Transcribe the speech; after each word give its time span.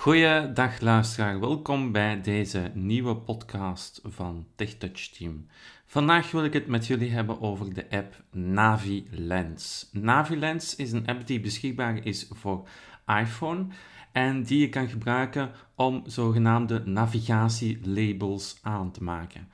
Goeiedag 0.00 0.80
luisteraar, 0.80 1.40
welkom 1.40 1.92
bij 1.92 2.20
deze 2.20 2.70
nieuwe 2.74 3.16
podcast 3.16 4.00
van 4.04 4.46
TechTouch 4.54 5.08
Team. 5.08 5.46
Vandaag 5.86 6.30
wil 6.30 6.44
ik 6.44 6.52
het 6.52 6.66
met 6.66 6.86
jullie 6.86 7.10
hebben 7.10 7.40
over 7.40 7.74
de 7.74 7.90
app 7.90 8.22
NaviLens. 8.30 9.88
NaviLens 9.92 10.76
is 10.76 10.92
een 10.92 11.06
app 11.06 11.26
die 11.26 11.40
beschikbaar 11.40 12.06
is 12.06 12.28
voor 12.32 12.68
iPhone 13.06 13.66
en 14.12 14.42
die 14.42 14.60
je 14.60 14.68
kan 14.68 14.88
gebruiken 14.88 15.50
om 15.74 16.02
zogenaamde 16.06 16.82
navigatielabels 16.84 18.58
aan 18.62 18.90
te 18.90 19.02
maken. 19.02 19.48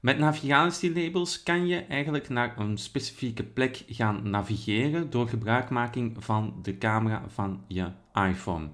Met 0.00 0.18
navigatielabels 0.18 1.42
kan 1.42 1.66
je 1.66 1.78
eigenlijk 1.78 2.28
naar 2.28 2.58
een 2.58 2.78
specifieke 2.78 3.44
plek 3.44 3.84
gaan 3.88 4.30
navigeren 4.30 5.10
door 5.10 5.28
gebruikmaking 5.28 6.16
van 6.18 6.54
de 6.62 6.78
camera 6.78 7.22
van 7.28 7.64
je 7.68 7.90
iPhone. 8.14 8.68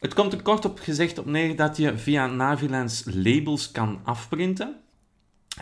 Het 0.00 0.14
komt 0.14 0.32
er 0.32 0.42
kort 0.42 0.64
op 0.64 0.78
gezegd 0.78 1.18
op 1.18 1.26
neer 1.26 1.56
dat 1.56 1.76
je 1.76 1.98
via 1.98 2.26
Navilens 2.26 3.04
labels 3.04 3.70
kan 3.70 4.00
afprinten. 4.04 4.80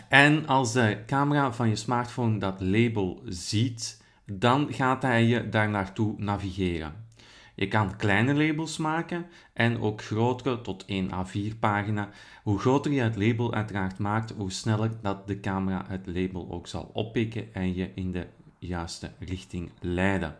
En 0.09 0.47
als 0.47 0.73
de 0.73 1.03
camera 1.05 1.53
van 1.53 1.69
je 1.69 1.75
smartphone 1.75 2.37
dat 2.37 2.61
label 2.61 3.21
ziet, 3.25 4.03
dan 4.25 4.73
gaat 4.73 5.01
hij 5.01 5.23
je 5.23 5.49
daar 5.49 5.69
naartoe 5.69 6.13
navigeren. 6.17 7.07
Je 7.55 7.67
kan 7.67 7.95
kleine 7.95 8.33
labels 8.33 8.77
maken 8.77 9.25
en 9.53 9.81
ook 9.81 10.01
grotere 10.01 10.61
tot 10.61 10.85
1 10.85 11.09
A4 11.09 11.59
pagina. 11.59 12.09
Hoe 12.43 12.59
groter 12.59 12.91
je 12.91 13.01
het 13.01 13.15
label 13.15 13.53
uiteraard 13.53 13.97
maakt, 13.97 14.33
hoe 14.37 14.51
sneller 14.51 14.91
dat 15.01 15.27
de 15.27 15.39
camera 15.39 15.85
het 15.87 16.07
label 16.07 16.51
ook 16.51 16.67
zal 16.67 16.89
oppikken 16.93 17.53
en 17.53 17.75
je 17.75 17.91
in 17.95 18.11
de 18.11 18.27
juiste 18.59 19.11
richting 19.19 19.71
leiden. 19.79 20.37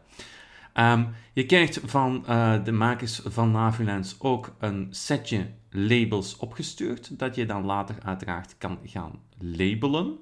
Um, 0.80 1.08
je 1.34 1.46
krijgt 1.46 1.80
van 1.84 2.24
uh, 2.30 2.64
de 2.64 2.72
makers 2.72 3.22
van 3.26 3.52
Navilens 3.52 4.16
ook 4.20 4.56
een 4.60 4.88
setje 4.90 5.48
labels 5.70 6.38
opgestuurd, 6.38 7.20
dat 7.20 7.36
je 7.36 7.46
dan 7.46 7.66
later 7.66 7.96
uiteraard 8.04 8.58
kan 8.58 8.80
gaan 8.84 9.20
labelen. 9.40 10.18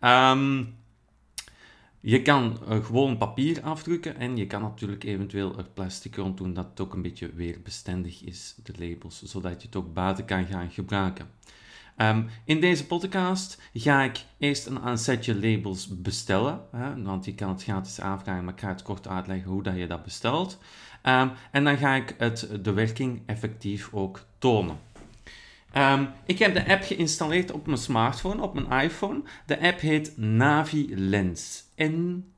Um, 0.00 0.74
je 2.00 2.22
kan 2.22 2.58
uh, 2.68 2.84
gewoon 2.84 3.16
papier 3.16 3.62
afdrukken 3.62 4.16
en 4.16 4.36
je 4.36 4.46
kan 4.46 4.62
natuurlijk 4.62 5.04
eventueel 5.04 5.58
er 5.58 5.68
plastic 5.74 6.16
rond 6.16 6.36
doen 6.36 6.54
dat 6.54 6.66
het 6.70 6.80
ook 6.80 6.94
een 6.94 7.02
beetje 7.02 7.32
weerbestendig 7.34 8.22
is, 8.22 8.54
de 8.62 8.72
labels, 8.78 9.22
zodat 9.22 9.60
je 9.60 9.66
het 9.66 9.76
ook 9.76 9.94
buiten 9.94 10.24
kan 10.24 10.46
gaan 10.46 10.70
gebruiken. 10.70 11.26
Um, 11.96 12.28
in 12.44 12.60
deze 12.60 12.86
podcast 12.86 13.60
ga 13.72 14.02
ik 14.02 14.24
eerst 14.38 14.66
een, 14.66 14.86
een 14.86 14.98
setje 14.98 15.34
labels 15.34 16.00
bestellen, 16.00 16.60
hè, 16.72 17.02
want 17.02 17.24
je 17.24 17.34
kan 17.34 17.48
het 17.48 17.62
gratis 17.62 18.00
aanvragen, 18.00 18.44
maar 18.44 18.54
ik 18.54 18.60
ga 18.60 18.68
het 18.68 18.82
kort 18.82 19.08
uitleggen 19.08 19.50
hoe 19.50 19.62
dat 19.62 19.76
je 19.76 19.86
dat 19.86 20.02
bestelt. 20.02 20.58
Um, 21.02 21.30
en 21.50 21.64
dan 21.64 21.76
ga 21.76 21.94
ik 21.94 22.14
het, 22.18 22.48
de 22.62 22.72
werking 22.72 23.22
effectief 23.26 23.88
ook 23.92 24.26
tonen. 24.38 24.78
Um, 25.76 26.08
ik 26.26 26.38
heb 26.38 26.54
de 26.54 26.68
app 26.68 26.82
geïnstalleerd 26.82 27.52
op 27.52 27.66
mijn 27.66 27.78
smartphone, 27.78 28.42
op 28.42 28.54
mijn 28.54 28.84
iPhone. 28.84 29.22
De 29.46 29.60
app 29.60 29.80
heet 29.80 30.16
NaviLens. 30.16 31.64
N-A-V-I-L-E-N-S. 31.76 32.32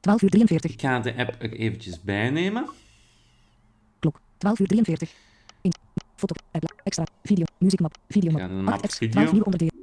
12 0.00 0.22
uur 0.22 0.30
43. 0.30 0.72
Ik 0.72 0.80
ga 0.80 1.00
de 1.00 1.16
app 1.16 1.34
er 1.38 1.52
eventjes 1.52 2.00
bij 2.00 2.30
nemen. 2.30 2.66
Klok. 4.42 4.56
12 4.56 4.58
uur 4.58 4.66
43. 4.66 5.10
In. 5.60 5.72
Foto. 6.16 6.34
Extra. 6.82 7.06
Video. 7.22 7.44
Muziekmap. 7.58 7.96
Videomap. 8.08 8.40
Ja, 8.40 8.48
dan 8.48 8.64
map 8.64 8.74
8 8.74 8.82
apps. 8.82 8.96
video. 8.96 9.10
12 9.10 9.30
nieuwe 9.30 9.44
onderdelen. 9.44 9.74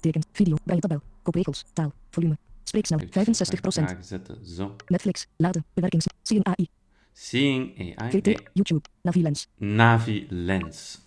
Tekens. 0.00 0.26
Video. 0.32 0.56
Bij 0.64 0.78
tabel. 0.78 1.00
Kopregels. 1.22 1.64
Taal. 1.72 1.92
Volume. 2.10 2.38
Spreeksnel. 2.64 3.00
65%. 3.00 3.98
Zetten. 4.00 4.46
Zo. 4.46 4.76
Netflix. 4.86 5.26
Laden. 5.36 5.64
Bewerkings. 5.74 6.06
CNAI. 6.22 6.68
Seeing 7.12 7.96
AI. 7.96 8.10
VT. 8.10 8.42
YouTube. 8.52 8.88
Navilens. 9.00 9.48
NaviLens. 9.56 10.98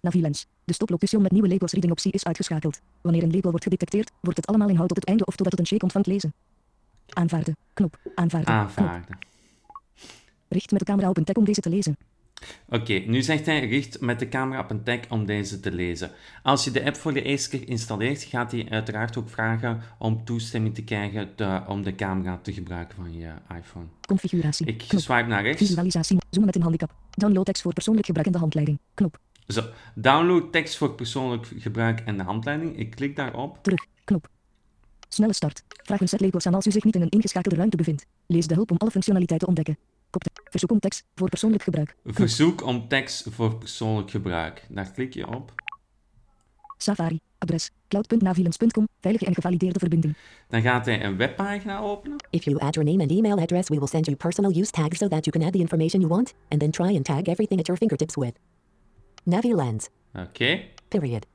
Navilens. 0.00 0.46
De 0.64 0.72
stoplocation 0.72 1.22
met 1.22 1.32
nieuwe 1.32 1.48
labels 1.48 1.72
reading 1.72 1.92
optie 1.92 2.12
is 2.12 2.24
uitgeschakeld. 2.24 2.80
Wanneer 3.00 3.22
een 3.22 3.30
label 3.30 3.50
wordt 3.50 3.64
gedetecteerd, 3.64 4.10
wordt 4.20 4.36
het 4.36 4.46
allemaal 4.46 4.68
inhoud 4.68 4.88
tot 4.88 4.96
het 4.96 5.06
einde 5.06 5.24
of 5.24 5.36
totdat 5.36 5.52
het 5.52 5.60
een 5.60 5.66
check 5.66 5.82
ontvangt 5.82 6.06
lezen. 6.06 6.34
Aanvaarden. 7.08 7.56
Knop. 7.72 7.98
Aanvaarden. 8.14 8.74
Knop. 8.74 9.24
Richt 10.48 10.70
met 10.70 10.80
de 10.80 10.86
camera 10.86 11.08
op 11.08 11.16
een 11.16 11.24
tag 11.24 11.36
om 11.36 11.44
deze 11.44 11.60
te 11.60 11.70
lezen. 11.70 11.96
Oké, 12.68 12.92
nu 12.92 13.22
zegt 13.22 13.46
hij 13.46 13.66
richt 13.68 14.00
met 14.00 14.18
de 14.18 14.28
camera 14.28 14.60
op 14.60 14.70
een 14.70 14.82
tag 14.82 14.98
om 15.08 15.26
deze 15.26 15.60
te 15.60 15.72
lezen. 15.72 16.10
Als 16.42 16.64
je 16.64 16.70
de 16.70 16.84
app 16.84 16.96
voor 16.96 17.12
de 17.12 17.22
eerste 17.22 17.48
keer 17.58 17.68
installeert, 17.68 18.22
gaat 18.22 18.52
hij 18.52 18.66
uiteraard 18.70 19.16
ook 19.16 19.28
vragen 19.28 19.80
om 19.98 20.24
toestemming 20.24 20.74
te 20.74 20.82
krijgen 20.84 21.34
te- 21.34 21.62
om 21.68 21.82
de 21.82 21.94
camera 21.94 22.38
te 22.42 22.52
gebruiken 22.52 22.96
van 22.96 23.16
je 23.16 23.32
iPhone. 23.58 23.86
Configuratie. 24.00 24.66
Ik 24.66 24.78
Knop. 24.88 25.00
swipe 25.02 25.28
naar 25.28 25.42
rechts. 25.42 25.66
Visualisatie. 25.66 26.18
Zoomen 26.30 26.46
met 26.46 26.56
een 26.56 26.62
handicap. 26.62 26.94
Download 27.10 27.44
tekst 27.44 27.62
voor 27.62 27.72
persoonlijk 27.72 28.06
gebruik 28.06 28.26
in 28.26 28.32
de 28.32 28.38
handleiding. 28.38 28.78
Knop. 28.94 29.18
Zo, 29.48 29.62
download 29.94 30.52
tekst 30.52 30.76
voor 30.76 30.94
persoonlijk 30.94 31.46
gebruik 31.56 32.00
en 32.00 32.16
de 32.16 32.22
handleiding. 32.22 32.78
Ik 32.78 32.90
klik 32.90 33.16
daarop. 33.16 33.58
Terug. 33.62 33.86
Knop. 34.04 34.28
Snelle 35.08 35.32
start. 35.32 35.62
Vraag 35.68 36.00
een 36.00 36.08
set 36.08 36.20
labels 36.20 36.46
aan 36.46 36.54
als 36.54 36.66
u 36.66 36.70
zich 36.70 36.84
niet 36.84 36.94
in 36.94 37.02
een 37.02 37.08
ingeschakelde 37.08 37.56
ruimte 37.56 37.76
bevindt. 37.76 38.06
Lees 38.26 38.46
de 38.46 38.54
hulp 38.54 38.70
om 38.70 38.76
alle 38.76 38.90
functionaliteiten 38.90 39.48
te 39.48 39.54
ontdekken. 39.54 39.84
Verzoek 40.56 40.70
om 40.70 40.80
tekst 40.80 41.04
voor 41.14 41.28
persoonlijk 41.28 41.62
gebruik. 41.62 41.96
Knop. 42.02 42.16
Verzoek 42.16 42.64
om 42.64 42.88
tekst 42.88 43.26
voor 43.30 43.56
persoonlijk 43.56 44.10
gebruik. 44.10 44.66
Daar 44.68 44.90
klik 44.90 45.14
je 45.14 45.26
op. 45.26 45.52
Safari. 46.76 47.20
Adres. 47.38 47.70
cloud.navilens.com. 47.88 48.88
Veilige 49.00 49.26
en 49.26 49.34
gevalideerde 49.34 49.78
verbinding. 49.78 50.16
Dan 50.48 50.62
gaat 50.62 50.86
hij 50.86 51.04
een 51.04 51.16
webpagina 51.16 51.78
openen. 51.78 52.16
If 52.30 52.44
you 52.44 52.58
add 52.58 52.74
your 52.74 52.90
name 52.90 53.02
and 53.02 53.10
email 53.10 53.38
address, 53.38 53.68
we 53.68 53.78
will 53.78 53.86
send 53.86 54.04
you 54.04 54.16
personal 54.16 54.56
use 54.56 54.70
tags 54.70 54.98
so 54.98 55.08
that 55.08 55.24
you 55.24 55.36
can 55.36 55.46
add 55.46 55.52
the 55.52 55.58
information 55.58 56.00
you 56.00 56.12
want, 56.12 56.34
and 56.48 56.60
then 56.60 56.70
try 56.70 56.96
and 56.96 57.04
tag 57.04 57.26
everything 57.26 57.60
at 57.60 57.66
your 57.66 57.78
fingertips 57.78 58.16
with 58.16 58.32
NaviLens. 59.24 59.88
Oké. 60.14 60.60
Period. 60.88 61.26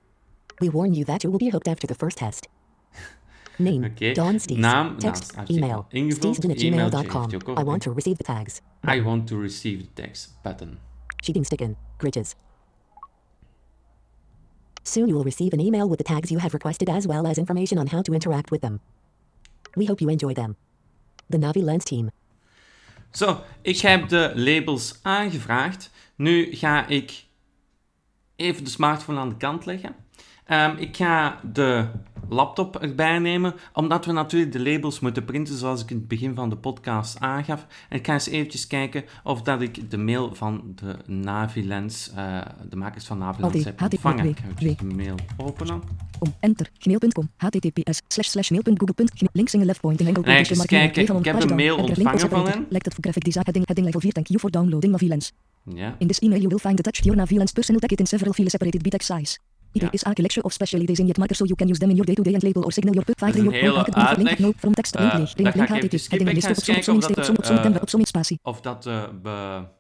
We 0.56 0.70
warn 0.70 0.94
you 0.94 1.06
that 1.06 1.22
you 1.22 1.34
will 1.34 1.48
be 1.48 1.52
hooked 1.52 1.68
after 1.68 1.88
the 1.88 1.96
first 1.96 2.18
test. 2.18 2.48
Name: 3.62 3.88
Oké. 3.88 4.12
Don 4.12 4.40
Stees. 4.40 4.58
Naam, 4.58 4.98
Text: 4.98 5.36
nou, 5.36 5.48
email: 5.48 5.86
ingevuld. 5.90 6.16
steesden 6.36 6.52
at 6.52 6.62
E-mailtje 6.62 6.98
gmail.com. 6.98 7.30
heeft 7.30 7.60
I 7.60 7.64
want 7.64 7.82
to 7.82 7.94
receive 7.94 8.18
the 8.18 8.24
tags. 8.24 8.62
I 8.88 9.02
want 9.02 9.28
to 9.28 9.42
receive 9.42 9.84
the 9.84 10.02
text 10.02 10.38
button. 10.44 10.78
Cheating 11.16 11.46
sticken. 11.46 11.76
Gridges. 11.98 12.36
Soon 14.84 15.08
you 15.08 15.14
will 15.16 15.24
receive 15.24 15.54
an 15.54 15.60
email 15.60 15.88
with 15.88 15.98
the 15.98 16.14
tags 16.14 16.30
you 16.30 16.42
have 16.42 16.54
requested 16.54 16.90
as 16.90 17.06
well 17.06 17.26
as 17.26 17.38
information 17.38 17.78
on 17.78 17.88
how 17.88 18.02
to 18.02 18.14
interact 18.14 18.50
with 18.50 18.62
them. 18.62 18.80
We 19.74 19.86
hope 19.86 20.02
you 20.02 20.12
enjoy 20.12 20.34
them. 20.34 20.56
The 21.30 21.38
NaviLens 21.38 21.84
team. 21.84 22.10
Zo, 23.12 23.42
ik 23.62 23.78
heb 23.80 24.10
de 24.10 24.32
labels 24.36 25.00
aangevraagd. 25.02 25.90
Nu 26.16 26.56
ga 26.56 26.88
ik 26.88 27.26
even 28.36 28.64
de 28.64 28.70
smartphone 28.70 29.20
aan 29.20 29.30
de 29.30 29.38
kant 29.38 29.66
leggen. 29.66 29.96
Ehm, 30.46 30.78
ik 30.78 30.98
ga 30.98 31.40
de 31.54 31.88
laptop 32.30 32.76
erbij 32.76 33.20
nemen, 33.20 33.54
omdat 33.74 34.06
we 34.06 34.12
natuurlijk 34.12 34.52
de 34.52 34.60
labels 34.60 35.00
moeten 35.00 35.26
printen 35.26 35.58
zoals 35.58 35.82
ik 35.84 35.90
in 35.90 35.98
het 35.98 36.08
begin 36.08 36.36
van 36.36 36.50
de 36.50 36.56
podcast 36.56 37.20
aangaf. 37.20 37.66
En 37.90 37.98
ik 37.98 38.06
ga 38.06 38.14
eens 38.14 38.28
eventjes 38.28 38.68
kijken 38.68 39.04
of 39.24 39.42
dat 39.42 39.62
ik 39.62 39.92
de 39.92 39.98
mail 39.98 40.36
van 40.36 40.62
de 40.76 40.96
Navilens, 41.06 42.12
eh, 42.16 42.42
de 42.70 42.76
makers 42.76 43.06
van 43.06 43.18
Navilens, 43.18 43.64
heb 43.64 43.82
ontvangen. 43.82 44.26
Ik 44.26 44.38
ga 44.38 44.86
de 44.88 44.96
mail 44.96 45.16
openen. 45.38 45.82
Om. 46.20 46.34
Enter. 46.40 46.70
Gmail.com. 46.78 47.30
https. 47.38 48.02
Slash 48.08 48.28
slash 48.28 48.50
mail.google. 48.50 49.08
Links 49.34 49.54
in 49.54 49.66
left 49.66 49.82
point 49.82 50.00
in 50.00 50.08
enkel 50.08 50.24
Nee, 50.24 50.38
eens 50.38 50.66
kijken. 50.66 51.02
Ik 51.18 51.26
heb 51.26 51.42
een 51.42 51.56
mail 51.56 51.78
ontvangen 51.78 52.30
van 52.30 52.48
hen. 52.48 52.66
Lijkt 52.70 52.86
het 52.86 52.94
voor 52.94 53.04
graphic 53.04 53.24
design 53.24 53.44
heading 53.44 53.66
heading 53.66 53.86
level 53.86 54.02
4. 54.02 54.12
Thank 54.12 54.28
you 54.28 54.40
for 54.40 54.52
downloading 54.52 54.92
Navilens. 54.92 55.32
Ja. 55.64 55.96
In 55.98 56.08
this 56.08 56.20
email 56.20 56.40
you 56.40 56.50
will 56.50 56.58
find 56.58 56.80
attached 56.80 57.06
your 57.06 57.18
Navilens 57.18 57.52
personal 57.52 57.82
it 57.84 58.00
in 58.00 58.08
several 58.08 58.34
files 58.34 58.52
separated 58.52 58.82
by 58.82 58.90
text 58.90 59.08
size. 59.08 59.51
It 59.74 59.82
Ja. 59.82 59.92
is 59.92 60.04
a 60.06 60.14
collection 60.14 60.44
of 60.44 60.54
special 60.54 60.80
ideas 60.82 61.00
in 61.00 61.06
yet 61.06 61.18
marker 61.18 61.36
so 61.36 61.44
you 61.46 61.56
can 61.58 61.68
use 61.70 61.80
them 61.80 61.90
in 61.90 61.96
your 61.96 62.06
day-to-day 62.08 62.34
and 62.34 62.44
label 62.44 62.64
or 62.64 62.72
signal 62.72 62.94
your 62.94 63.06
pub 63.06 63.20
Dat 63.20 63.30
file 63.30 63.44
in 63.44 63.50
your 63.52 63.64
hele 63.64 63.84
program. 63.84 64.06
Link 64.16 64.28
uitleg. 64.28 64.40
no 64.40 64.52
from 64.58 64.74
text 64.74 64.96
Eh, 64.96 65.02
link 65.02 65.14
leeg. 65.18 65.28
dat 65.28 65.38
Link 65.38 65.56
link 65.56 65.68
http 65.70 66.10
heading 66.12 66.32
list 66.34 66.50
of 66.50 66.56
dat 66.66 66.84
som 67.26 67.36
eh, 67.36 67.82
op 67.82 67.90
som 67.90 68.06
spatie. 68.06 68.40
of 68.44 68.62
dat 68.62 68.84
de, 68.84 69.10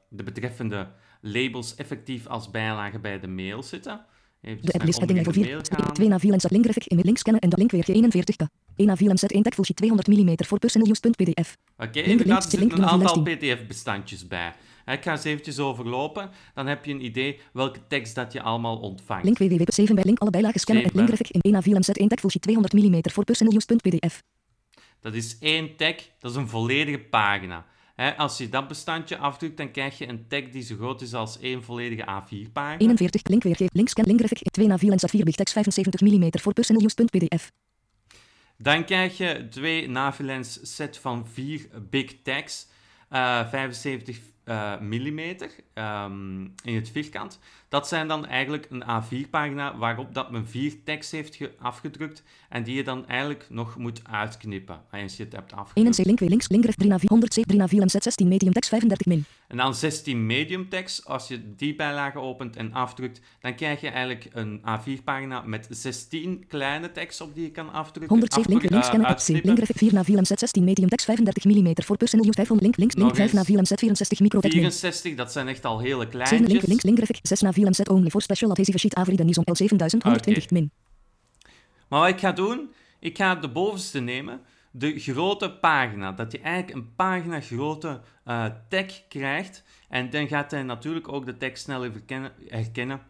de 0.09 0.23
betreffende 0.23 0.87
labels 1.21 1.75
effectief 1.75 2.27
als 2.27 2.49
bijlage 2.51 2.99
bij 2.99 3.19
de 3.19 3.27
mail 3.27 3.63
zitten. 3.63 4.05
Even 4.41 4.65
De 4.65 4.73
app 4.73 4.83
list 4.83 4.97
heading 4.99 5.19
onder 5.19 5.33
level 5.33 5.49
in 5.51 5.57
de 5.59 5.61
4. 5.63 5.75
mail 5.75 5.85
gaan. 5.85 5.93
2 5.93 6.07
Navilens 6.07 6.49
link 6.49 6.63
graphic 6.63 6.85
in 6.85 6.99
link 7.03 7.17
scannen 7.17 7.41
en 7.41 7.49
de 7.49 7.57
link 7.57 7.71
weer 7.71 7.83
41k. 7.85 8.45
1 8.75 8.87
Navilens 8.87 9.19
set 9.19 9.31
1 9.31 9.43
tag 9.43 9.53
full 9.53 9.63
sheet 9.63 9.77
200 9.77 10.07
mm 10.07 10.45
voor 10.47 10.59
personal 10.59 10.87
use.pdf. 10.89 11.55
Oké, 11.77 11.89
Link, 11.93 12.07
inderdaad, 12.07 12.17
er 12.17 12.25
link, 12.27 12.41
zitten 12.41 12.59
link, 12.59 12.71
een 12.71 12.77
link, 12.79 12.91
aantal 12.91 13.23
link. 13.23 13.39
pdf-bestandjes 13.39 14.27
bij. 14.27 14.53
Ik 14.91 15.03
ga 15.03 15.11
eens 15.11 15.23
eventjes 15.23 15.59
overlopen, 15.59 16.29
dan 16.53 16.67
heb 16.67 16.85
je 16.85 16.93
een 16.93 17.05
idee 17.05 17.39
welke 17.53 17.79
tekst 17.87 18.15
dat 18.15 18.33
je 18.33 18.41
allemaal 18.41 18.77
ontvangt. 18.77 19.23
Link 19.23 19.37
www.7 19.37 19.93
bij 19.93 20.03
link 20.03 20.19
alle 20.19 20.29
bijlagen 20.29 20.59
scannen 20.59 20.83
en 20.83 20.89
Zeven 20.89 21.05
link 21.05 21.17
graphic 21.17 21.35
in 21.35 21.41
1 21.41 21.53
Navilens 21.53 21.85
set 21.85 21.97
1 21.97 22.07
tag 22.07 22.31
sheet 22.31 22.41
200 22.41 22.73
mm 22.73 23.11
voor 23.11 23.23
personal 23.23 23.53
use.pdf. 23.55 24.23
Dat 24.99 25.13
is 25.13 25.37
één 25.39 25.75
tag, 25.75 25.95
dat 26.19 26.31
is 26.31 26.37
een 26.37 26.47
volledige 26.47 26.99
pagina. 26.99 27.65
Als 28.17 28.37
je 28.37 28.49
dat 28.49 28.67
bestandje 28.67 29.17
afdrukt, 29.17 29.57
dan 29.57 29.71
krijg 29.71 29.97
je 29.97 30.07
een 30.07 30.27
tag 30.27 30.49
die 30.49 30.63
zo 30.63 30.75
groot 30.75 31.01
is 31.01 31.13
als 31.13 31.39
één 31.39 31.63
volledige 31.63 32.01
A4-pagina. 32.01 32.77
41 32.77 33.23
link 33.23 33.43
weergeven 33.43 33.71
link 33.73 33.89
scan 33.89 34.05
link 34.05 34.19
graphic 34.19 34.41
in 34.41 34.51
2 34.51 34.67
Navilens 34.67 35.01
set 35.01 35.09
4 35.09 35.23
big 35.23 35.35
text 35.35 35.53
75 35.53 36.01
mm 36.01 36.29
voor 36.39 36.53
personal 36.53 36.83
use.pdf. 36.83 37.51
Dan 38.57 38.85
krijg 38.85 39.17
je 39.17 39.47
twee 39.49 39.89
Navilens 39.89 40.75
set 40.75 40.97
van 40.97 41.27
vier 41.27 41.67
big 41.89 42.21
tags, 42.23 42.67
eh 43.09 43.49
75 43.49 44.19
eh 44.51 44.79
mm 44.79 45.19
ehm, 45.73 46.41
in 46.63 46.75
het 46.75 46.89
vierkant. 46.89 47.39
Dat 47.69 47.87
zijn 47.87 48.07
dan 48.07 48.25
eigenlijk 48.25 48.67
een 48.69 48.83
A4-pagina 48.83 49.77
waarop 49.77 50.13
dat 50.13 50.31
men 50.31 50.47
vier 50.47 50.83
tags 50.83 51.11
heeft 51.11 51.35
ge- 51.35 51.51
afgedrukt 51.59 52.23
en 52.49 52.63
die 52.63 52.75
je 52.75 52.83
dan 52.83 53.07
eigenlijk 53.07 53.45
nog 53.49 53.77
moet 53.77 54.01
uitknippen 54.09 54.81
als 54.91 55.17
je 55.17 55.23
het 55.23 55.33
hebt 55.33 55.51
1 55.51 55.59
afgedrukt. 55.59 55.97
NC 55.97 56.05
link 56.05 56.19
weer 56.19 56.29
links 56.29 56.49
link 56.49 56.65
recht 56.65 56.77
3 56.77 56.89
naar 56.89 56.99
400 56.99 57.31
3 57.33 57.57
naar 57.57 57.67
4 57.67 57.83
MZ 57.83 57.95
16 57.97 58.27
medium 58.27 58.53
tekst 58.53 58.69
35 58.69 59.07
min. 59.07 59.25
En 59.47 59.57
dan 59.57 59.75
16 59.75 60.25
medium 60.25 60.69
text. 60.69 61.05
Als 61.05 61.27
je 61.27 61.55
die 61.55 61.75
bijlage 61.75 62.19
opent 62.19 62.55
en 62.55 62.73
afdrukt, 62.73 63.21
dan 63.39 63.55
krijg 63.55 63.81
je 63.81 63.87
eigenlijk 63.89 64.27
een 64.33 64.61
A4-pagina 64.61 65.41
met 65.41 65.67
16 65.69 66.45
kleine 66.47 66.91
tekst 66.91 67.21
op 67.21 67.35
die 67.35 67.43
je 67.43 67.51
kan 67.51 67.71
afdrukken. 67.71 68.09
107 68.09 68.49
link 68.49 68.61
weer 68.61 68.71
links 68.71 68.85
scannen 68.85 69.07
eh, 69.07 69.13
optie 69.13 69.33
link 69.33 69.45
uitknippen. 69.47 69.75
recht 69.75 69.79
4 69.79 69.93
naar 69.93 70.05
4 70.05 70.19
MZ 70.21 70.39
16 70.39 70.63
medium 70.63 70.89
tekst 70.89 71.05
35 71.05 71.45
mm 71.45 71.73
voor 71.83 71.97
personal 71.97 72.25
use 72.25 72.33
500 72.35 72.61
link 72.61 72.77
links 72.77 72.95
link 72.95 73.07
Nog 73.07 73.17
5 73.17 73.33
naar 73.33 73.43
eens. 73.47 73.49
4 73.49 73.59
MZ 73.59 73.79
64 73.79 74.19
microtek 74.19 74.40
min. 74.40 74.40
64, 74.41 75.15
dat 75.15 75.31
zijn 75.31 75.47
echt 75.47 75.65
al 75.65 75.79
hele 75.79 76.07
7 76.11 76.19
link 76.19 76.27
kleintjes. 76.27 76.65
links 76.65 76.83
link 76.83 76.99
recht 76.99 77.27
6 77.27 77.41
naar 77.41 77.53
4 77.53 77.69
MZ 77.69 77.79
only 77.79 78.09
voor 78.09 78.21
special 78.21 78.49
adhesive 78.51 78.77
sheet 78.77 78.95
Avrida 78.95 79.23
Nizon 79.23 79.43
L7000 79.43 79.97
120 80.03 80.43
Oké. 80.43 80.53
min. 80.53 80.71
Maar 81.87 81.99
wat 81.99 82.09
ik 82.09 82.19
ga 82.19 82.31
doen, 82.31 82.71
ik 82.99 83.17
ga 83.17 83.35
de 83.35 83.49
bovenste 83.49 83.99
nemen, 83.99 84.41
de 84.71 84.99
grote 84.99 85.51
pagina. 85.51 86.11
Dat 86.11 86.31
je 86.31 86.39
eigenlijk 86.39 86.75
een 86.77 86.95
pagina 86.95 87.41
grote 87.41 88.01
eh 88.23 88.45
tag 88.69 89.07
krijgt. 89.07 89.63
En 89.89 90.09
dan 90.09 90.27
gaat 90.27 90.51
hij 90.51 90.63
natuurlijk 90.63 91.11
ook 91.11 91.25
de 91.25 91.37
tekst 91.37 91.63
sneller 91.63 91.91
herkennen 92.47 93.01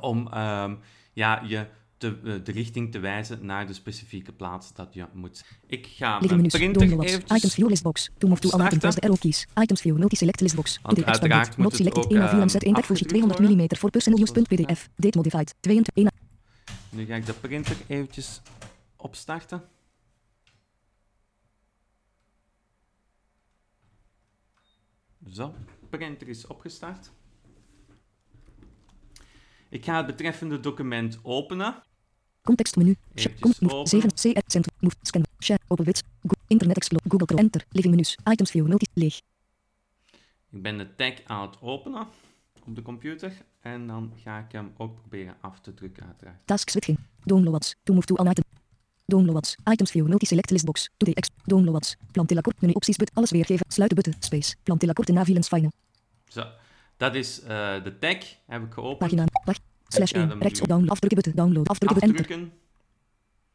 om 0.00 0.28
ehm, 0.32 0.74
ja, 1.12 1.42
je 1.46 1.66
te, 1.96 2.18
eh, 2.24 2.34
de 2.44 2.52
richting 2.52 2.92
te 2.92 2.98
wijzen 2.98 3.46
naar 3.46 3.66
de 3.66 3.72
specifieke 3.72 4.32
plaats 4.32 4.72
dat 4.72 4.94
je 4.94 5.06
moet. 5.12 5.44
Ik 5.66 5.86
ga 5.86 6.18
Liggen 6.18 6.38
mijn 6.38 6.50
printer 6.50 6.82
eventjes... 6.82 7.36
Items 7.36 7.54
view 7.54 7.68
listbox. 7.68 8.10
To 8.18 8.28
move 8.28 8.40
to 8.40 8.50
all 8.50 8.58
starten. 8.58 8.78
press 8.78 8.94
de 8.94 9.00
arrow 9.00 9.18
keys. 9.18 9.46
Items 9.54 9.80
view 9.80 9.96
multi 9.96 10.16
select 10.16 10.40
listbox. 10.40 10.78
Want 10.82 10.96
Today 10.96 11.12
uiteraard 11.12 11.56
moet 11.56 11.78
het 11.78 11.94
ook, 11.94 12.10
1 12.10 12.18
naar 12.18 12.28
4 12.28 12.38
MZ 12.44 12.54
ehm, 12.54 12.66
1 12.66 12.74
tag 12.74 12.84
full 12.84 12.96
sheet 12.96 13.08
afgedrukt 13.12 13.36
200 13.36 13.70
mm 13.70 13.78
voor 13.78 13.90
personal 13.90 14.20
use. 14.20 14.32
PDF. 14.32 14.88
Date 14.96 15.16
modified. 15.16 15.54
22 15.60 15.94
1 15.94 16.12
Nu 16.90 17.04
ga 17.04 17.14
ik 17.14 17.26
de 17.26 17.32
printer 17.32 17.76
eventjes 17.86 18.40
opstarten. 18.96 19.62
Zo, 25.30 25.54
printer 25.90 26.28
is 26.28 26.46
opgestart. 26.46 27.10
Ik 29.74 29.84
ga 29.84 29.96
het 29.96 30.06
betreffende 30.06 30.60
document 30.60 31.18
openen. 31.22 31.82
Contextmenu. 32.42 32.96
Sh- 33.14 33.24
Eventjes 33.26 33.40
Kom, 33.40 33.52
move, 33.58 33.74
openen. 33.74 33.88
7, 34.18 34.32
CR, 34.34 34.40
center, 34.46 34.72
move, 34.80 34.94
scan, 35.02 35.24
share, 35.38 35.60
open 35.68 35.84
wits, 35.84 36.02
Internet 36.46 36.76
Explorer, 36.76 37.04
Google 37.10 37.26
Chrome, 37.26 37.42
enter, 37.42 37.64
living 37.70 37.92
menus, 37.94 38.16
items. 38.30 38.50
View, 38.50 38.66
multi, 38.66 38.86
leeg, 38.94 39.20
Ik 40.50 40.62
ben 40.62 40.78
de 40.78 40.94
tag 40.96 41.12
aan 41.26 41.40
het 41.46 41.56
openen 41.60 42.06
op 42.66 42.74
de 42.74 42.82
computer. 42.82 43.32
En 43.60 43.86
dan 43.86 44.12
ga 44.22 44.38
ik 44.38 44.52
hem 44.52 44.72
ook 44.76 44.94
proberen 44.94 45.34
af 45.40 45.60
te 45.60 45.74
drukken 45.74 46.06
uiteraard. 46.06 46.38
task 46.44 46.68
switching, 46.68 46.98
downloads, 47.24 47.74
to 47.82 47.92
move 47.94 48.06
to 48.06 48.14
all 48.14 48.30
item, 48.30 48.44
downloads, 49.06 49.56
items. 49.70 49.90
View, 49.90 50.06
multi, 50.06 50.26
select 50.26 50.50
listbox, 50.50 50.88
today 50.96 51.14
ex, 51.14 51.28
downloads, 51.44 51.96
plantilla 52.12 52.40
kort, 52.40 52.60
menu 52.60 52.72
opties, 52.74 52.96
but, 52.96 53.10
alles 53.14 53.30
weergeven, 53.30 53.66
sluiten. 53.68 53.96
Button, 54.02 54.14
space, 54.22 54.54
plantilla 54.62 54.92
korte 54.92 55.12
navilens 55.12 55.48
final, 55.48 55.70
Zo, 56.28 56.44
dat 56.96 57.14
is 57.14 57.42
eh, 57.42 57.82
de 57.84 57.98
tag. 57.98 58.16
Heb 58.46 58.62
ik 58.62 58.72
geopend. 58.72 58.98
pagina, 58.98 59.24
slash 59.88 60.10
ga 60.10 60.20
1, 60.20 60.28
hem 60.28 60.42
rechts 60.42 60.60
op 60.60 60.68
download, 60.68 60.90
afdrukken 60.90 61.22
button, 61.22 61.44
download, 61.44 61.68
afdrukken 61.68 62.00
button, 62.00 62.16
enter, 62.16 62.32
Afdrukken. 62.32 62.52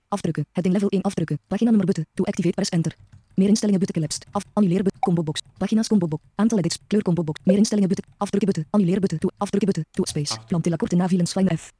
afdrukken, 0.08 0.46
heading 0.52 0.74
level 0.74 0.90
1, 0.90 1.02
afdrukken, 1.02 1.40
pagina 1.48 1.70
nummer 1.70 1.86
button, 1.86 2.06
to 2.14 2.24
activate, 2.24 2.54
press 2.54 2.70
enter, 2.70 2.96
meer 3.34 3.48
instellingen 3.48 3.80
button 3.80 3.96
collapsed, 3.96 4.26
af, 4.32 4.44
annuleer 4.54 4.84
button, 4.84 5.00
combo 5.00 5.24
box, 5.24 5.42
pagina's 5.58 5.88
combo 5.88 6.08
box, 6.08 6.22
aantal 6.36 6.58
edits, 6.58 6.78
kleur 6.88 7.02
combo 7.02 7.24
box, 7.24 7.40
meer 7.44 7.58
instellingen 7.58 7.90
button, 7.90 8.14
afdrukken 8.18 8.48
button, 8.54 8.66
annuleer 8.70 9.00
button, 9.00 9.20
to, 9.20 9.30
afdrukken 9.38 9.70
button, 9.72 9.86
to, 9.92 10.06
space, 10.06 10.22
Afdrukken. 10.22 10.48
plantilla 10.48 10.76
korte 10.76 10.96
navilens 10.96 11.32
final 11.32 11.58
F. 11.58 11.72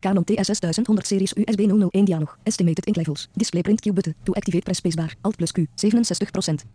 Canon 0.00 0.24
TS 0.24 0.48
1100 0.48 1.06
series 1.06 1.32
USB 1.36 1.60
001 1.60 2.04
dialog. 2.04 2.36
Estimated 2.42 2.86
ink 2.86 2.96
levels. 2.96 3.28
Display 3.34 3.62
print 3.62 3.80
Q 3.80 3.92
button. 3.92 4.14
To 4.24 4.32
activate 4.32 4.62
press 4.62 4.78
spacebar. 4.78 5.14
Alt 5.20 5.36
plus 5.36 5.52
Q. 5.52 5.66
67%. 5.74 6.66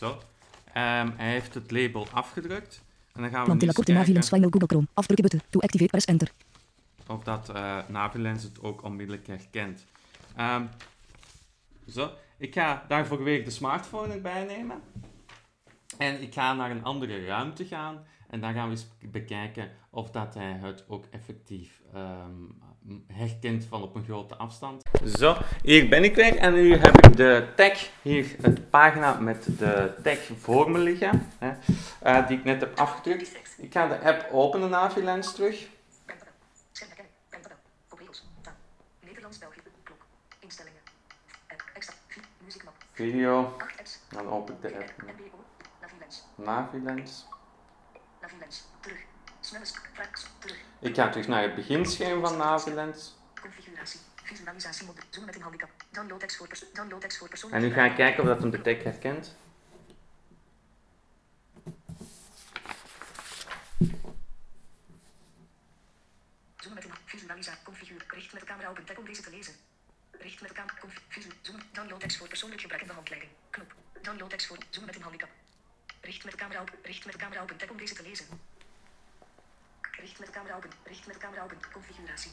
Zo. 0.00 0.18
Ehm, 0.72 1.10
hij 1.16 1.30
heeft 1.30 1.54
het 1.54 1.70
label 1.70 2.06
afgedrukt. 2.12 2.82
En 3.12 3.22
dan 3.22 3.30
gaan 3.30 3.44
we 3.44 3.52
nu 3.52 3.58
Plantilla 3.58 3.98
navilens 3.98 4.28
kijken 4.28 4.48
final 4.48 4.50
Google 4.50 4.68
Chrome. 4.68 4.86
Afdrukken 4.94 5.28
button. 5.28 5.50
To 5.50 5.60
activate 5.60 5.90
press 5.90 6.06
enter. 6.06 6.32
of 7.06 7.22
dat 7.22 7.48
eh 7.48 7.78
Navilens 7.88 8.42
het 8.42 8.62
ook 8.62 8.82
onmiddellijk 8.82 9.26
herkent. 9.26 9.84
Ehm, 10.36 10.64
zo. 11.88 12.10
Ik 12.38 12.54
ga 12.54 12.84
daarvoor 12.88 13.22
weer 13.22 13.44
de 13.44 13.50
smartphone 13.50 14.12
erbij 14.12 14.44
nemen. 14.44 14.80
En 15.98 16.22
ik 16.22 16.34
ga 16.34 16.52
naar 16.52 16.70
een 16.70 16.84
andere 16.84 17.24
ruimte 17.24 17.64
gaan. 17.64 18.04
En 18.30 18.40
dan 18.40 18.52
gaan 18.52 18.64
we 18.64 18.70
eens 18.70 18.86
bekijken 19.00 19.70
of 19.90 20.10
dat 20.10 20.34
hij 20.34 20.58
het 20.62 20.84
ook 20.88 21.04
effectief 21.10 21.80
ehm, 21.94 22.30
herkent 23.06 23.64
van 23.64 23.82
op 23.82 23.94
een 23.94 24.04
grote 24.04 24.36
afstand. 24.36 24.82
Zo, 25.04 25.36
hier 25.62 25.88
ben 25.88 26.04
ik 26.04 26.14
weer. 26.14 26.36
En 26.36 26.54
nu 26.54 26.76
heb 26.76 27.06
ik 27.06 27.16
de 27.16 27.48
tag, 27.56 27.88
hier 28.02 28.36
het 28.42 28.70
pagina 28.70 29.20
met 29.20 29.58
de 29.58 29.94
tag 30.02 30.18
voor 30.38 30.70
me 30.70 30.78
liggen. 30.78 31.26
Hè, 31.38 31.52
eh, 32.00 32.28
die 32.28 32.38
ik 32.38 32.44
net 32.44 32.60
heb 32.60 32.78
afgedrukt. 32.78 33.36
Ik 33.58 33.72
ga 33.72 33.88
de 33.88 34.00
app 34.00 34.28
openen, 34.32 34.70
Navilens, 34.70 35.34
terug. 35.34 35.68
Video. 42.92 43.54
8 43.58 43.78
apps. 43.78 43.98
Dan 44.08 44.28
open 44.28 44.54
ik 44.54 44.62
de 44.62 44.76
app. 44.76 44.92
Navilens. 46.34 47.29
Navilens. 48.30 48.64
Terug. 48.80 48.98
Snelle 49.40 49.64
straks. 49.64 50.26
Terug. 50.38 50.56
Ik 50.80 50.94
ga 50.94 51.08
terug 51.08 51.28
naar 51.28 51.42
het 51.42 51.54
beginscherm 51.54 52.20
van 52.26 52.36
Navilens. 52.36 53.14
Configuratie. 53.40 54.00
Visualisatie 54.22 54.86
mode. 54.86 55.00
Zoom 55.10 55.24
met 55.24 55.34
een 55.34 55.42
handicap. 55.42 55.70
Download 55.90 56.20
tekst 56.20 56.36
voor. 56.36 56.48
Download 56.72 57.00
tekst 57.00 57.18
voor 57.18 57.28
persoon. 57.28 57.52
En 57.52 57.60
nu 57.60 57.72
ga 57.72 57.84
ik 57.84 57.94
kijken 57.94 58.22
of 58.22 58.28
dat 58.28 58.40
hem 58.40 58.50
de 58.50 58.60
tag 58.60 58.82
herkent. 58.82 59.36
Zoom 66.56 66.74
met 66.74 66.84
een 66.84 66.90
visualisatie. 67.04 67.62
Configuur. 67.64 68.04
Richt 68.08 68.32
met 68.32 68.40
de 68.42 68.46
camera 68.48 68.70
op 68.70 68.78
een 68.78 68.84
tab 68.84 68.98
om 68.98 69.04
deze 69.04 69.22
te 69.22 69.30
lezen. 69.30 69.54
Richt 70.10 70.40
met 70.40 70.48
de 70.50 70.54
camera. 70.56 70.74
Conf- 70.80 71.02
visu- 71.08 71.28
Zoom. 71.40 71.60
Download 71.72 72.00
tekst 72.00 72.16
voor 72.16 72.28
persoonlijk 72.28 72.60
gebruik 72.60 72.82
in 72.82 72.88
de 72.88 72.94
handleiding. 72.94 73.32
Knop. 73.50 73.74
Download 74.02 74.30
tekst 74.30 74.46
voor. 74.46 74.56
Zoom 74.70 74.84
met 74.84 74.96
een 74.96 75.02
handicap. 75.02 75.28
Richt 76.00 76.24
met 76.24 76.32
de 76.32 76.38
camera 76.38 76.60
op. 76.60 76.70
Richt 76.82 77.04
met 77.04 77.14
de 77.14 77.20
camera 77.20 77.42
op 77.42 77.50
een 77.50 77.56
tab 77.56 77.70
om 77.70 77.76
deze 77.76 77.94
te 77.94 78.02
lezen. 78.02 78.26
Richt 79.90 80.18
met 80.18 80.26
de 80.28 80.32
camera 80.34 80.56
op 80.56 80.64
een. 80.64 80.70
Richt 80.82 81.06
met 81.06 81.14
de 81.14 81.20
camera 81.20 81.44
op 81.44 81.50
een. 81.50 81.72
Configuratie. 81.72 82.30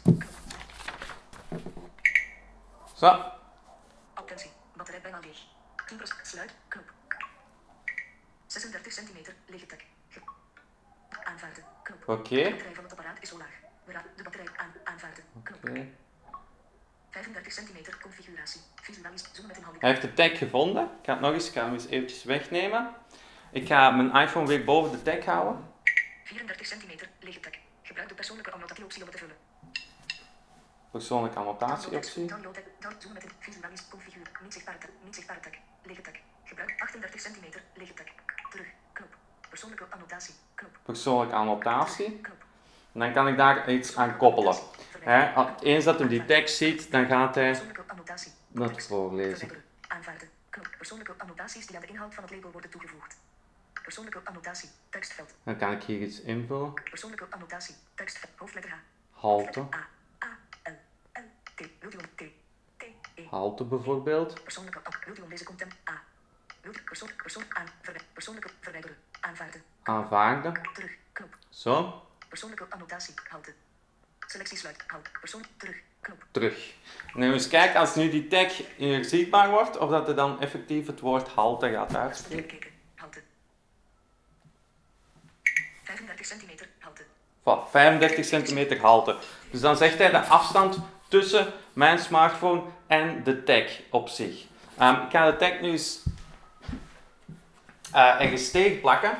Zo. 2.95 3.31
Attentie. 4.13 4.51
Batterij 4.75 5.01
bijna 5.01 5.19
leeg. 5.19 5.37
10% 5.93 6.21
sluit. 6.21 6.53
Knop. 6.67 6.93
36 8.45 8.93
centimeter. 8.93 9.33
Lege 9.45 9.65
tek. 9.65 9.85
Aanvaarden. 11.23 11.63
Knop. 11.83 12.07
Oké. 12.07 12.35
De 12.35 12.49
batterij 12.49 12.73
van 12.73 12.83
het 12.83 12.91
apparaat 12.91 13.21
is 13.21 13.29
zo 13.29 13.37
laag. 13.37 13.55
De 14.15 14.23
batterij 14.23 14.47
aan. 14.55 14.73
Aanvaarden. 14.83 15.23
Knop. 15.43 15.63
Oké. 15.69 15.87
35 17.09 17.53
centimeter. 17.53 17.97
Configuratie. 18.01 18.61
Visualis. 18.81 19.29
Zoom 19.31 19.47
met 19.47 19.57
een 19.57 19.63
handicap. 19.63 19.81
Hij 19.81 19.89
heeft 19.89 20.01
de 20.01 20.13
tag 20.13 20.37
gevonden. 20.37 20.83
Ik 20.83 21.05
ga 21.05 21.11
het 21.11 21.21
nog 21.21 21.33
eens, 21.33 21.47
ik 21.47 21.53
ga 21.53 21.63
hem 21.63 21.73
eens 21.73 21.85
eventjes 21.85 22.23
wegnemen. 22.23 22.95
Ik 23.51 23.67
ga 23.67 23.89
mijn 23.89 24.15
iPhone 24.15 24.47
weer 24.47 24.63
boven 24.63 24.91
de 24.91 25.01
tag 25.01 25.25
houden. 25.25 25.65
34 26.23 26.67
centimeter. 26.67 27.09
Lege 27.19 27.39
tek. 27.39 27.59
Gebruik 27.81 28.09
de 28.09 28.15
persoonlijke 28.15 28.51
annotatieoptie 28.51 29.01
om 29.01 29.07
het 29.07 29.17
te 29.17 29.23
vullen. 29.23 29.37
Persoonlijke 30.91 31.39
annotatieoptie. 31.39 32.25
Download 32.25 32.55
Zoom 32.99 33.13
met 33.13 33.23
een. 33.23 33.31
Configuur. 33.89 34.31
Niet 34.43 34.53
zichtbare 34.53 34.77
tek. 34.77 34.89
Niet 35.03 35.15
zichtbare. 35.15 35.39
Lege 35.83 36.01
tek. 36.01 36.21
Gebruik 36.43 36.73
38 36.81 37.21
centimeter. 37.21 37.61
Lege 37.73 37.93
tek. 37.93 38.11
Terug. 38.49 38.67
Knop. 38.93 39.15
Persoonlijke 39.49 39.85
annotatie. 39.89 40.33
Knop. 40.55 40.77
Persoonlijke 40.83 41.35
annotatie. 41.35 42.19
Knop. 42.21 42.45
En 42.93 42.99
dan 42.99 43.13
kan 43.13 43.27
ik 43.27 43.37
daar 43.37 43.71
iets 43.71 43.95
aan 43.97 44.17
koppelen. 44.17 44.55
Eens 45.61 45.85
dat 45.85 45.99
hij 45.99 46.07
die 46.07 46.25
tekst 46.25 46.55
ziet, 46.57 46.91
dan 46.91 47.05
gaat 47.05 47.35
hij 47.35 47.45
Persoonlijke 47.45 47.83
annotatie. 47.87 48.31
dat 48.47 48.83
voorlezen. 48.83 49.49
Aanvaarden. 49.87 50.29
Knop. 50.49 50.67
Persoonlijke 50.77 51.13
annotaties 51.17 51.67
die 51.67 51.75
aan 51.75 51.81
de 51.81 51.87
inhoud 51.87 52.13
van 52.13 52.23
het 52.23 52.33
label 52.33 52.51
worden 52.51 52.69
toegevoegd. 52.69 53.17
Persoonlijke 53.87 54.21
annotatie. 54.23 54.69
Tekstveld. 54.89 55.33
Dan 55.43 55.57
kan 55.57 55.71
ik 55.71 55.83
hier 55.83 56.01
iets 56.01 56.21
invullen. 56.21 56.73
Persoonlijke 56.73 57.27
annotatie. 57.29 57.75
Tekstveld. 57.95 58.33
Hoofdletter 58.37 58.71
H. 58.71 58.75
Halte. 59.19 59.59
A. 59.59 59.87
A. 60.23 60.39
L. 60.63 60.73
L. 61.13 61.23
T. 61.55 61.61
Om 61.83 62.01
T. 62.15 62.23
T. 62.77 62.83
E. 63.15 63.23
Halte 63.29 63.63
bijvoorbeeld. 63.63 64.43
Persoonlijke 64.43 64.81
om 65.23 65.29
deze 65.29 65.43
content 65.43 65.73
A. 65.89 66.03
Wilt 66.61 66.77
u 66.77 66.81
persoon, 66.81 67.09
persoon 67.15 67.43
aan. 67.49 67.65
Persoonlijke 68.13 68.49
verwijderen. 68.59 68.97
Aanvaarden. 69.19 69.63
Aanvaarden. 69.83 70.61
Terug. 70.73 70.91
Knop. 71.11 71.37
Zo. 71.49 72.07
Persoonlijke 72.27 72.65
annotatie. 72.69 73.13
Halte. 73.29 73.53
Selectie 74.19 74.57
sluit. 74.57 74.83
Houd. 74.87 75.09
Persoon. 75.19 75.43
Terug. 75.57 75.81
Knop. 75.99 76.25
Terug. 76.31 76.73
Nu 77.13 77.33
eens 77.33 77.47
kijken 77.47 77.79
als 77.79 77.95
nu 77.95 78.09
die 78.09 78.27
tag 78.27 78.61
hier 78.77 79.05
zichtbaar 79.05 79.49
wordt, 79.49 79.77
of 79.77 79.89
dat 79.89 80.07
er 80.07 80.15
dan 80.15 80.41
effectief 80.41 80.87
het 80.87 80.99
woord 80.99 81.27
halte 81.27 81.69
gaat 81.69 81.95
uitspreken. 81.95 82.47
Bekeken. 82.47 82.71
Halte. 82.95 83.21
35 85.97 86.25
centimeter. 86.25 86.67
Halte. 86.79 87.03
Voilà, 87.43 87.71
35 87.71 88.25
centimeter 88.25 88.79
halte. 88.79 89.15
Dus 89.51 89.61
dan 89.61 89.77
zegt 89.77 89.97
hij 89.97 90.09
de 90.09 90.19
afstand 90.19 90.77
tussen 91.07 91.47
mijn 91.73 91.99
smartphone 91.99 92.61
en 92.87 93.23
de 93.23 93.43
tag 93.43 93.63
op 93.89 94.09
zich. 94.09 94.45
Ehm, 94.77 95.01
ik 95.01 95.11
ga 95.11 95.31
de 95.31 95.37
tag 95.37 95.59
nu 95.61 95.71
eens 95.71 96.03
uh, 97.95 98.21
ergens 98.21 98.51
tegen 98.51 98.79
plakken. 98.81 99.17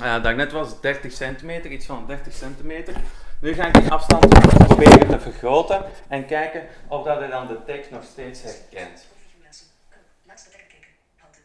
Uh, 0.00 0.22
daarnet 0.22 0.52
was 0.52 0.68
het 0.68 0.82
30 0.82 1.12
centimeter, 1.12 1.70
iets 1.70 1.86
van 1.86 2.06
30 2.06 2.32
centimeter. 2.32 2.94
Nu 3.40 3.54
ga 3.54 3.66
ik 3.66 3.74
die 3.74 3.90
afstand 3.90 4.28
proberen 4.28 5.08
te 5.08 5.20
vergroten 5.20 5.84
en 6.08 6.26
kijken 6.26 6.66
of 6.88 7.04
dat 7.04 7.18
hij 7.18 7.28
dan 7.28 7.46
de 7.46 7.64
tag 7.66 7.90
nog 7.90 8.04
steeds 8.04 8.42
herkent. 8.42 9.06
Configuratie. 9.12 9.66
Knop. 9.88 10.02
Laatste 10.22 10.50
tag 10.50 10.60
bekeken. 10.60 10.88
Halte. 11.16 11.38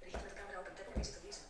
Richt 0.00 0.14
met 0.22 0.28
de 0.28 0.34
camera 0.34 0.58
op 0.58 0.66
een 0.66 0.74
tab 0.74 0.86
om 0.86 0.92
deze 0.94 1.12
te 1.12 1.18
lezen. 1.24 1.42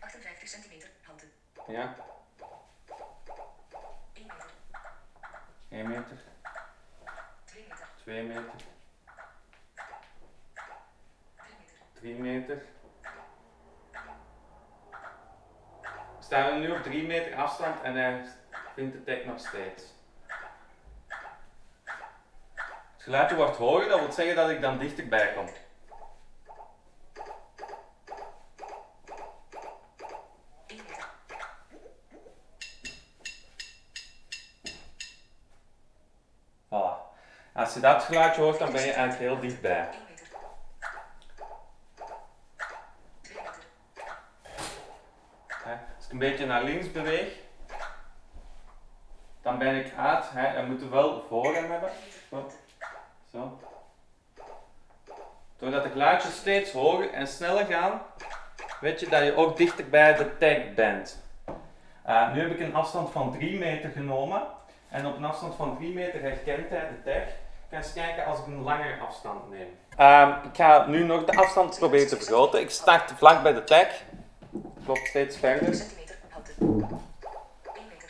...58 0.00 0.48
centimeter. 0.48 0.90
Halte. 1.02 1.24
Ja, 1.72 1.94
1 4.14 4.26
meter. 4.26 4.56
1 5.70 5.88
meter, 5.88 6.16
2 8.04 8.22
meter. 8.22 8.22
2 8.24 8.24
meter, 8.24 8.52
3 11.92 12.14
3 12.14 12.14
meter. 12.14 12.56
meter. 12.56 12.62
We 16.18 16.24
staan 16.24 16.60
nu 16.60 16.70
op 16.70 16.82
3 16.82 17.06
meter 17.06 17.36
afstand 17.36 17.82
en 17.82 17.94
hij 17.94 18.24
vindt 18.74 18.92
de 18.92 19.04
tag 19.04 19.24
nog 19.24 19.38
steeds. 19.38 19.84
Het 22.92 23.02
geluidje 23.02 23.36
wordt 23.36 23.56
hoger, 23.56 23.88
dat 23.88 24.00
wil 24.00 24.12
zeggen 24.12 24.36
dat 24.36 24.50
ik 24.50 24.60
dan 24.60 24.78
dichterbij 24.78 25.32
kom. 25.34 25.46
1 30.66 30.82
meter. 30.88 31.10
Voilà. 36.72 37.10
Als 37.52 37.71
je 37.71 37.71
dat 37.82 38.02
geluidje 38.02 38.42
hoort, 38.42 38.58
dan 38.58 38.72
ben 38.72 38.84
je 38.84 38.92
eigenlijk 38.92 39.18
heel 39.18 39.40
dichtbij. 39.40 39.88
1 39.88 39.88
meter. 40.08 40.26
2 43.20 43.36
meter. 43.36 44.04
Hè. 45.46 45.72
Als 45.96 46.04
ik 46.04 46.12
een 46.12 46.18
beetje 46.18 46.46
naar 46.46 46.62
links 46.62 46.92
beweeg, 46.92 47.34
dan 49.42 49.58
ben 49.58 49.76
ik 49.76 49.92
uit. 49.96 50.30
Hè. 50.30 50.46
Hij 50.46 50.64
moet 50.64 50.80
er 50.80 50.90
wel 50.90 51.24
voor 51.28 51.54
hem 51.54 51.70
hebben. 51.70 51.90
Doordat 55.56 55.82
de 55.82 55.90
geluidjes 55.90 56.36
steeds 56.36 56.72
hoger 56.72 57.12
en 57.12 57.26
sneller 57.26 57.64
gaan, 57.64 58.02
weet 58.80 59.00
je 59.00 59.08
dat 59.08 59.24
je 59.24 59.36
ook 59.36 59.56
dichter 59.56 59.88
bij 59.88 60.14
de 60.14 60.38
tag 60.38 60.74
bent. 60.74 61.22
Uh, 62.06 62.32
nu 62.32 62.40
heb 62.40 62.50
ik 62.50 62.60
een 62.60 62.74
afstand 62.74 63.10
van 63.10 63.32
3 63.32 63.58
meter 63.58 63.90
genomen. 63.90 64.42
En 64.88 65.06
op 65.06 65.16
een 65.16 65.24
afstand 65.24 65.54
van 65.54 65.76
3 65.76 65.94
meter 65.94 66.20
herkent 66.20 66.68
hij 66.68 66.88
de 66.88 67.02
tag. 67.10 67.41
Ik 67.72 67.78
ga 67.78 67.84
eens 67.84 67.92
kijken 67.92 68.24
als 68.24 68.38
ik 68.38 68.46
een 68.46 68.62
langere 68.62 68.98
afstand 69.00 69.50
neem. 69.50 69.68
Ehm, 69.96 70.30
ik 70.44 70.56
ga 70.56 70.86
nu 70.86 71.04
nog 71.04 71.24
de 71.24 71.36
afstand 71.36 71.78
proberen 71.78 72.08
te 72.08 72.16
vergroten. 72.16 72.60
Ik 72.60 72.70
start 72.70 73.12
vlak 73.16 73.42
bij 73.42 73.52
de 73.52 73.64
tag. 73.64 73.86
Klopt 74.84 75.06
steeds 75.06 75.36
verder. 75.36 75.74
centimeter. 75.74 76.16
Halte. 76.28 76.52
1 76.58 76.68
meter. 77.88 78.08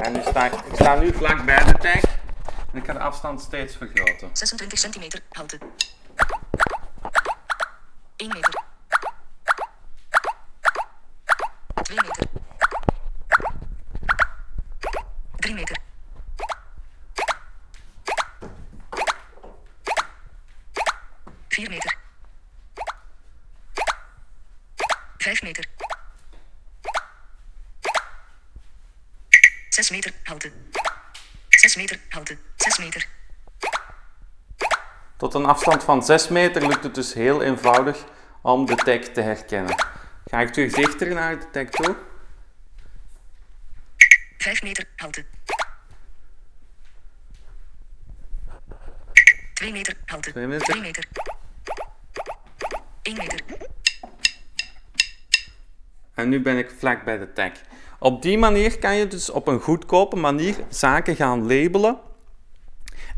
En 0.00 0.12
nu 0.12 0.20
sta 0.22 0.46
ik, 0.46 0.52
ik 0.52 0.74
sta 0.74 0.94
nu 0.94 1.12
vlak 1.12 1.44
bij 1.44 1.64
de 1.64 1.78
tag. 1.78 2.02
En 2.72 2.78
ik 2.78 2.84
ga 2.84 2.92
de 2.92 2.98
afstand 2.98 3.40
steeds 3.40 3.76
vergroten. 3.76 4.30
26 4.32 4.78
centimeter. 4.78 5.20
Halte. 5.32 5.58
1 8.16 8.28
meter. 8.28 8.62
2 11.82 11.98
meter. 12.00 12.26
3 15.36 15.54
meter. 15.54 15.86
4 21.58 21.70
meter. 21.70 21.96
5 25.18 25.42
meter. 25.42 25.64
6 29.68 29.90
meter. 29.90 30.12
Halte. 30.24 30.52
6 31.48 31.76
meter. 31.76 31.98
Halte. 32.08 32.38
6 32.56 32.78
meter. 32.78 33.08
Tot 35.16 35.34
een 35.34 35.44
afstand 35.44 35.84
van 35.84 36.04
6 36.04 36.28
meter 36.28 36.66
lukt 36.66 36.82
het 36.82 36.94
dus 36.94 37.14
heel 37.14 37.42
eenvoudig 37.42 38.04
om 38.42 38.66
de 38.66 38.74
tag 38.74 39.00
te 39.00 39.20
herkennen. 39.20 39.76
Ga 40.26 40.40
ik 40.40 40.52
terug 40.52 40.72
dichter 40.72 41.14
naar 41.14 41.38
de 41.38 41.50
tag 41.50 41.68
toe. 41.68 41.96
5 44.38 44.62
meter, 44.62 44.84
halte. 44.96 45.24
2 49.54 49.72
meter, 49.72 49.96
halte. 50.06 50.30
Twee 50.30 50.46
meter. 50.46 50.66
3 50.66 50.80
meter. 50.80 51.08
1 53.08 53.16
meter. 53.16 53.40
En 56.14 56.28
nu 56.28 56.40
ben 56.40 56.58
ik 56.58 56.70
vlak 56.78 57.04
bij 57.04 57.18
de 57.18 57.32
tag. 57.32 57.52
Op 57.98 58.22
die 58.22 58.38
manier 58.38 58.78
kan 58.78 58.96
je 58.96 59.06
dus 59.06 59.30
op 59.30 59.46
een 59.46 59.60
goedkope 59.60 60.16
manier 60.16 60.54
zaken 60.68 61.16
gaan 61.16 61.46
labelen. 61.46 61.98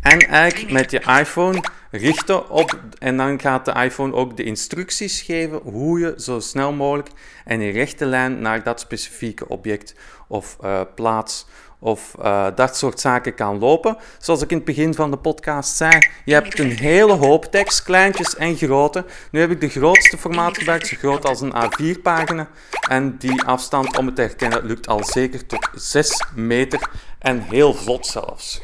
En 0.01 0.19
eigenlijk 0.19 0.73
met 0.73 0.91
je 0.91 1.01
iPhone 1.01 1.61
richten 1.91 2.51
op. 2.51 2.79
En 2.99 3.17
dan 3.17 3.41
gaat 3.41 3.65
de 3.65 3.73
iPhone 3.73 4.15
ook 4.15 4.37
de 4.37 4.45
instructies 4.45 5.23
geven 5.23 5.61
hoe 5.63 6.01
je 6.01 6.15
zo 6.17 6.41
snel 6.41 6.73
mogelijk 6.73 7.09
en 7.45 7.61
in 7.61 7.73
rechte 7.73 8.07
lijn 8.07 8.41
naar 8.41 8.63
dat 8.63 8.81
specifieke 8.81 9.49
object 9.49 9.95
of 10.29 10.57
eh, 10.61 10.81
plaats 10.95 11.47
of 11.81 12.15
eh, 12.23 12.47
dat 12.55 12.77
soort 12.77 13.01
zaken 13.01 13.35
kan 13.35 13.59
lopen. 13.59 13.97
Zoals 14.19 14.43
ik 14.43 14.51
in 14.51 14.57
het 14.57 14.67
begin 14.67 14.95
van 14.95 15.11
de 15.11 15.17
podcast 15.17 15.77
zei, 15.77 16.09
je 16.25 16.33
hebt 16.33 16.59
een 16.59 16.71
hele 16.71 17.13
hoop 17.13 17.45
tekst, 17.45 17.83
kleintjes 17.83 18.37
en 18.37 18.57
grote. 18.57 19.05
Nu 19.31 19.41
heb 19.41 19.51
ik 19.51 19.61
de 19.61 19.69
grootste 19.69 20.19
formaat 20.19 20.59
gebruikt, 20.59 20.87
zo 20.87 20.97
groot 20.97 21.25
als 21.25 21.41
een 21.41 21.55
A4-pagina. 21.55 22.49
En 22.89 23.17
die 23.19 23.43
afstand 23.43 23.99
om 23.99 24.07
het 24.07 24.15
te 24.15 24.23
herkennen 24.23 24.65
lukt 24.65 24.87
al 24.89 25.05
zeker 25.05 25.47
tot 25.47 25.69
6 25.75 26.25
meter 26.35 26.91
en 27.19 27.41
heel 27.41 27.75
vlot 27.75 28.07
zelfs. 28.07 28.61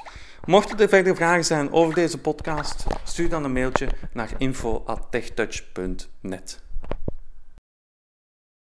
Mochten 0.47 0.79
er 0.79 0.89
verder 0.89 1.17
vragen 1.17 1.45
zijn 1.45 1.73
over 1.73 1.95
deze 1.95 2.19
podcast, 2.19 2.85
stuur 3.05 3.29
dan 3.29 3.45
een 3.45 3.53
mailtje 3.53 3.89
naar 4.13 4.31
info.techtouch.net. 4.39 6.66